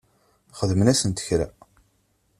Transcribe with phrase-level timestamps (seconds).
[0.59, 1.47] Xedment-asent kra?